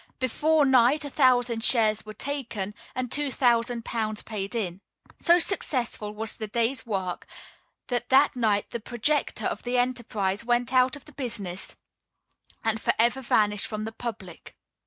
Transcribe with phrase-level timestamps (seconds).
[0.17, 4.81] Before night a thousand shares were taken, and two thousand pounds paid in.
[5.19, 7.27] So successful was the day's work,
[7.85, 11.75] that that night the projector of the enterprise went out of the business,
[12.63, 14.55] and forever vanished from the public.